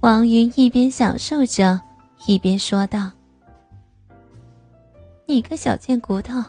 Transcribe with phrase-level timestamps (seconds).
[0.00, 1.78] 王云一边享受着，
[2.26, 3.10] 一边说道
[5.28, 6.42] ：“你个小贱骨头，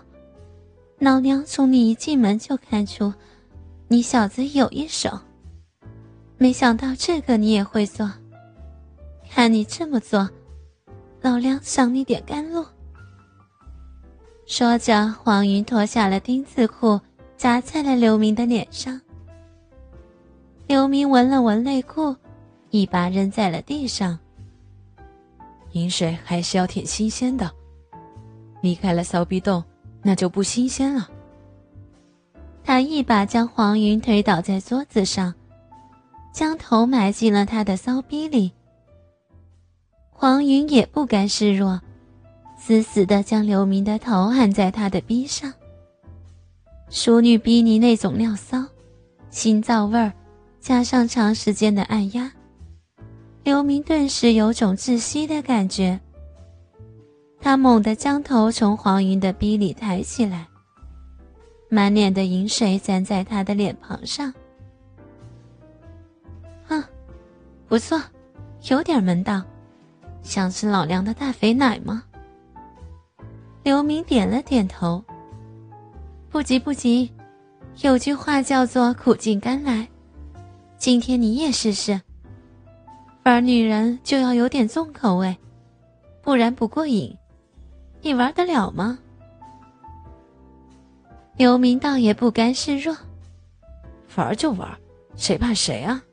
[1.00, 3.14] 老娘从你一进门就看出，
[3.90, 5.20] 你小子有一手。
[6.38, 8.10] 没想到这个你也会做。
[9.30, 10.30] 看你这么做，
[11.20, 12.66] 老娘赏你点甘露。”
[14.48, 16.98] 说着，黄云脱下了丁字裤，
[17.36, 19.02] 砸在了刘明的脸上。
[20.68, 22.16] 刘明闻了闻内裤，
[22.72, 24.18] 一把扔在了地上。
[25.74, 27.50] 饮水还是要舔新鲜的，
[28.62, 29.64] 离开了骚逼洞，
[30.02, 31.08] 那就不新鲜了。
[32.64, 35.34] 他一把将黄云推倒在桌子上，
[36.34, 38.52] 将头埋进了他的骚逼里。
[40.10, 41.82] 黄云也不甘示弱，
[42.58, 45.52] 死死的将刘明的头按在他的逼上。
[46.90, 48.64] 淑女逼你那种尿骚，
[49.32, 50.12] 腥皂味儿。
[50.60, 52.32] 加上长时间的按压，
[53.44, 56.00] 刘明顿时有种窒息的感觉。
[57.40, 60.48] 他猛地将头从黄云的逼里抬起来，
[61.70, 64.32] 满脸的银水沾在他的脸庞上。
[66.68, 66.84] 哼，
[67.68, 68.00] 不错，
[68.70, 69.42] 有点门道，
[70.22, 72.04] 想吃老娘的大肥奶吗？
[73.64, 75.04] 刘明点了点头。
[76.30, 77.12] 不急不急，
[77.82, 79.88] 有句话叫做苦尽甘来。
[80.78, 82.00] 今天你也试试。
[83.24, 85.38] 玩女人就要有点重口味，
[86.22, 87.16] 不然不过瘾。
[88.02, 88.98] 你玩得了吗？
[91.38, 92.96] 刘明倒也不甘示弱，
[94.16, 94.68] 玩就玩，
[95.16, 96.04] 谁怕谁啊！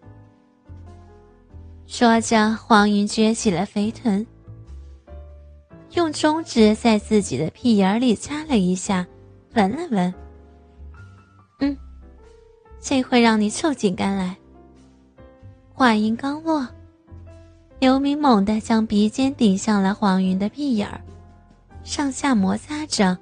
[1.86, 4.27] 说着，黄云撅起了肥臀，
[5.95, 9.06] 用中指在自己的屁眼里插了一下，
[9.55, 10.14] 闻了闻。
[11.61, 11.75] 嗯，
[12.79, 14.36] 这会让你臭尽甘来。
[15.73, 16.69] 话音刚落，
[17.81, 21.01] 刘明猛地将鼻尖顶向了黄云的屁眼儿，
[21.85, 23.17] 上下摩擦着。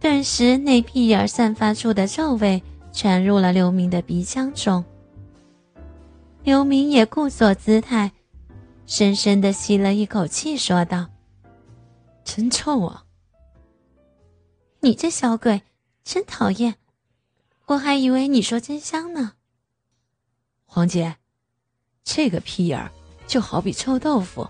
[0.00, 2.62] 顿时，那屁眼儿散发出的臭味
[2.92, 4.82] 传入了刘明的鼻腔中。
[6.42, 8.10] 刘明也故作姿态，
[8.86, 11.06] 深深的吸了一口气，说道
[12.24, 13.04] ：“真臭啊！
[14.80, 15.60] 你这小鬼，
[16.02, 16.76] 真讨厌！
[17.66, 19.34] 我还以为你说真香呢。”
[20.64, 21.16] 黄姐，
[22.02, 22.90] 这个屁眼儿
[23.30, 24.44] 就好比臭豆腐，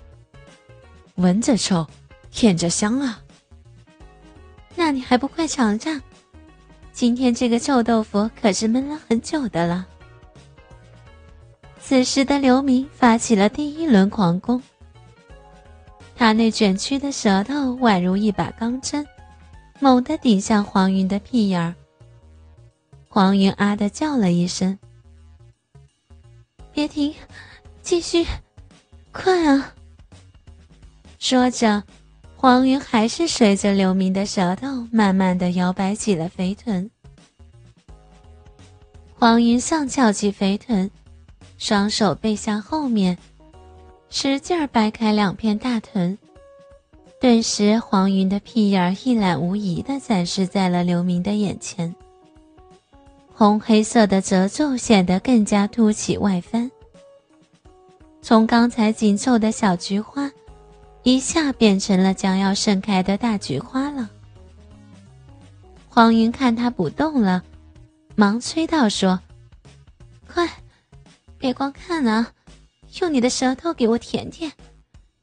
[1.17, 1.87] 闻着臭，
[2.31, 3.21] 舔着香啊。
[4.75, 6.01] 那你还不快尝尝？
[6.91, 9.87] 今天这个臭豆腐可是闷了很久的了。
[11.79, 14.63] 此时的刘明发起了第一轮狂攻，
[16.17, 19.07] 他那卷曲的舌头宛如一把钢针，
[19.79, 21.75] 猛地顶向黄云的屁眼儿。
[23.09, 24.79] 黄云啊的叫了一声。
[26.73, 27.15] 别停，
[27.83, 28.27] 继续，
[29.13, 29.75] 快啊！
[31.19, 31.83] 说着，
[32.37, 36.91] 黄云还是随着刘明的舌头，慢慢的摇摆起了肥臀。
[39.19, 40.91] 黄云上翘起肥臀，
[41.59, 43.19] 双手背向后面，
[44.09, 46.17] 使劲儿掰开两片大臀。
[47.21, 51.95] 顿时，黄云的屁眼儿一览无遗的展示在了刘明的眼前。
[53.35, 56.71] 红黑色的褶皱显得更加凸起外翻，
[58.23, 60.31] 从刚才紧凑的小菊花，
[61.03, 64.09] 一下变成了将要盛开的大菊花了。
[65.89, 67.43] 黄云看他不动了，
[68.15, 69.19] 忙催道：“说，
[70.33, 70.49] 快，
[71.39, 72.31] 别光看啊，
[73.01, 74.53] 用你的舌头给我舔舔，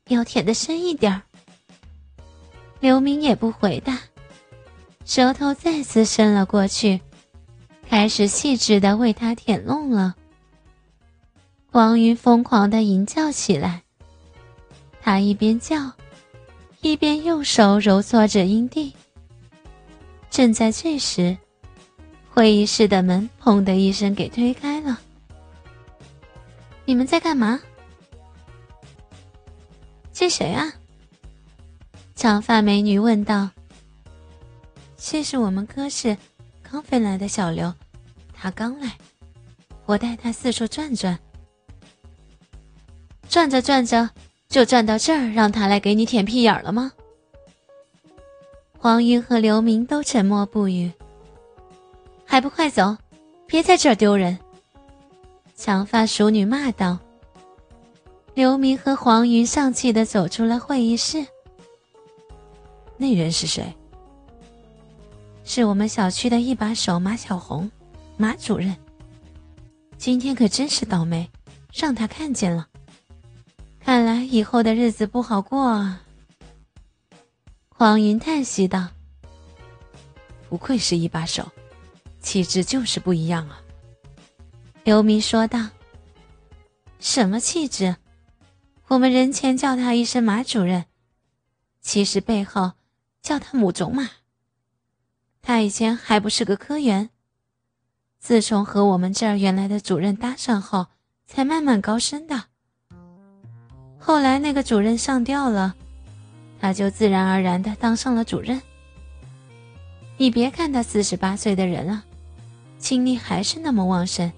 [0.09, 1.21] 要舔的深一点。”
[2.81, 3.97] 刘明也不回答，
[5.05, 6.99] 舌头再次伸了过去。
[7.89, 10.15] 开始细致的为他舔弄了。
[11.71, 13.83] 王云疯狂的吟叫起来，
[15.01, 15.91] 他一边叫，
[16.81, 18.93] 一边用手揉搓着阴蒂。
[20.29, 21.37] 正在这时，
[22.29, 24.99] 会议室的门砰的一声给推开了。
[26.85, 27.59] 你们在干嘛？
[30.11, 30.73] 这谁啊？
[32.15, 33.49] 长发美女问道。
[34.95, 36.17] 这是我们科室。
[36.69, 37.73] 刚飞来的小刘，
[38.33, 38.97] 他刚来，
[39.85, 41.17] 我带他四处转转，
[43.37, 44.09] 转着转着
[44.49, 46.91] 就转到这儿，让他来给你舔屁眼了吗？
[48.79, 50.91] 黄云和刘明都沉默不语，
[52.25, 52.97] 还不快走，
[53.45, 54.39] 别在这儿丢人！
[55.55, 56.97] 长发熟女骂道。
[58.33, 61.23] 刘明和黄云丧气的走出了会议室。
[62.97, 63.71] 那人是谁？
[65.43, 67.69] 是我们小区的一把手马小红，
[68.17, 68.75] 马主任。
[69.95, 71.29] 今天可真是倒霉，
[71.71, 72.67] 让他看见了。
[74.29, 76.03] 以后的日子不好过啊。
[77.69, 78.89] 黄云叹息道
[80.49, 81.51] ：“不愧是一把手，
[82.19, 83.61] 气质就是不一样啊。”
[84.83, 85.69] 刘明说道
[86.99, 87.97] ：“什么气质？
[88.87, 90.85] 我们人前叫他一声马主任，
[91.81, 92.73] 其实背后
[93.21, 94.09] 叫他母种马。
[95.41, 97.09] 他以前还不是个科员，
[98.19, 100.87] 自从和我们这儿原来的主任搭上后，
[101.25, 102.45] 才慢慢高升的。
[103.99, 105.75] 后来那个主任上吊了。”
[106.59, 108.59] 他就自然而然的当上了主任。
[110.17, 112.03] 你别看他四十八岁的人了，
[112.79, 114.31] 精力还是那么旺盛。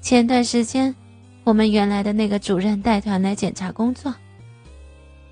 [0.00, 0.94] 前段时间，
[1.42, 4.14] 我们原来的那个主任带团来检查工作，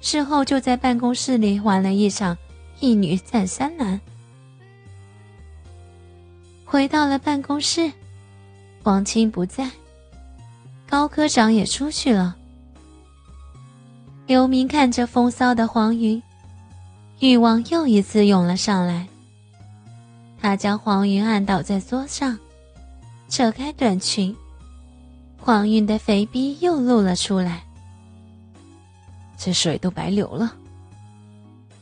[0.01, 2.37] 事后就在办公室里玩了一场
[2.81, 4.01] 一女战三男。
[6.65, 7.93] 回到了办公室，
[8.83, 9.71] 王青不在，
[10.89, 12.35] 高科长也出去了。
[14.33, 16.23] 刘明看着风骚的黄云，
[17.21, 19.07] 欲望又一次涌了上来。
[20.41, 22.39] 他将黄云按倒在桌上，
[23.29, 24.35] 扯开短裙，
[25.39, 27.63] 黄云的肥逼又露了出来。
[29.37, 30.57] 这水都白流了，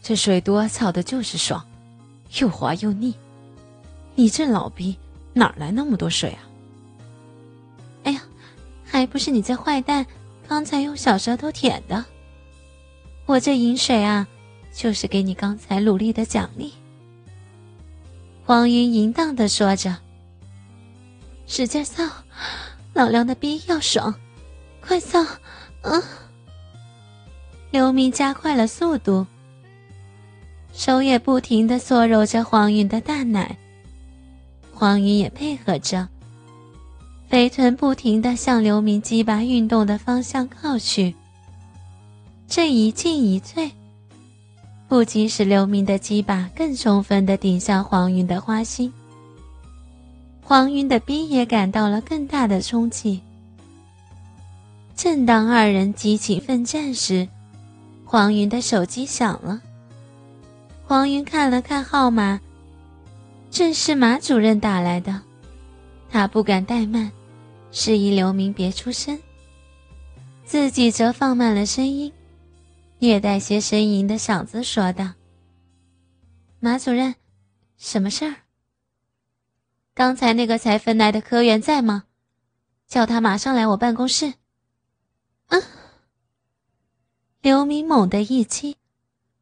[0.03, 1.65] 这水多操的就是爽，
[2.41, 3.15] 又滑又腻。
[4.17, 4.99] 你这老逼
[5.33, 6.43] 哪来那么多水啊？
[8.03, 8.21] 哎呀，
[8.85, 10.05] 还不是你这坏蛋
[10.49, 12.05] 刚才用小舌头舔的。
[13.31, 14.27] 我这饮水啊，
[14.73, 16.73] 就是给你刚才努力的奖励。”
[18.45, 19.97] 黄云淫荡的说着
[21.47, 22.03] ，“使劲操，
[22.93, 24.13] 老梁的逼要爽，
[24.81, 25.25] 快操！”
[25.83, 26.03] 嗯。
[27.71, 29.25] 刘明加快了速度，
[30.73, 33.57] 手也不停的搓揉着黄云的大奶。
[34.75, 36.09] 黄云也配合着，
[37.29, 41.15] 肥臀不停的向刘明鸡巴运动的方向靠去。
[42.51, 43.71] 这一进一退，
[44.89, 48.93] 不仅使刘明的鸡巴更充分的顶向黄云的花心，
[50.43, 53.21] 黄云的逼也感到了更大的冲击。
[54.97, 57.29] 正当二人激情奋战时，
[58.05, 59.63] 黄云的手机响了。
[60.85, 62.41] 黄云看了看号码，
[63.49, 65.21] 正是马主任打来的，
[66.11, 67.13] 他不敢怠慢，
[67.71, 69.17] 示意刘明别出声，
[70.45, 72.13] 自己则放慢了声音。
[73.01, 75.15] 略带些呻吟的嗓子说道
[76.61, 77.15] ：“马主任，
[77.79, 78.37] 什么事儿？
[79.95, 82.05] 刚才那个才分来的科员在吗？
[82.87, 84.35] 叫他马上来我办公室。”
[85.49, 85.63] 嗯。
[87.41, 88.77] 刘明猛地一激，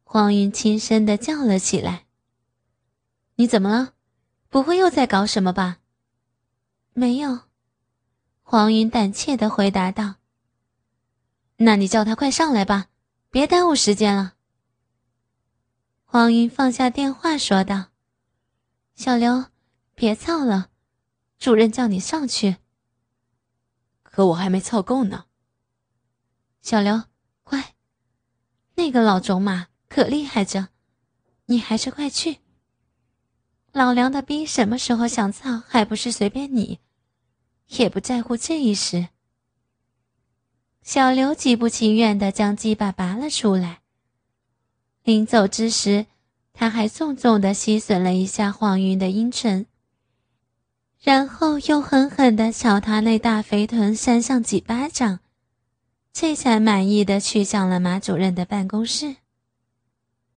[0.05, 2.05] 黄云轻声的叫了起来
[3.35, 3.93] ：“你怎么了？
[4.47, 5.79] 不会又在搞什么吧
[6.95, 7.41] ？”“没有。”
[8.41, 10.15] 黄云胆怯的回答道。
[11.57, 12.85] “那你叫他快上来吧。”
[13.31, 14.33] 别耽误时间了。
[16.03, 17.89] 黄云放下电话说道
[18.95, 19.45] ：“小刘，
[19.93, 20.71] 别操了，
[21.37, 22.57] 主任叫你上去。”
[24.01, 25.25] 可我还没操够呢。
[26.63, 27.03] 小刘，
[27.43, 27.75] 乖，
[28.73, 30.69] 那个老种马可厉害着，
[31.45, 32.39] 你还是快去。
[33.71, 36.79] 老梁的逼什么时候想操，还不是随便你，
[37.67, 39.09] 也不在乎这一时。
[40.81, 43.79] 小刘极不情愿地将鸡巴拔了出来。
[45.03, 46.07] 临走之时，
[46.53, 49.65] 他还重重地吸吮了一下黄云的阴唇，
[51.01, 55.19] 然后又狠狠地朝他那大肥臀扇上几巴掌，
[56.11, 59.15] 这才满意地去向了马主任的办公室。